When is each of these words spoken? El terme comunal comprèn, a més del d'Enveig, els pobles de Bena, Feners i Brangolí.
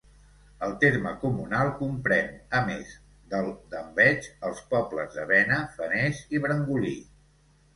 El 0.67 0.71
terme 0.83 1.11
comunal 1.23 1.69
comprèn, 1.81 2.31
a 2.59 2.61
més 2.69 2.95
del 3.35 3.51
d'Enveig, 3.75 4.31
els 4.49 4.65
pobles 4.73 5.15
de 5.19 5.27
Bena, 5.33 5.61
Feners 5.77 6.25
i 6.39 6.43
Brangolí. 6.49 6.97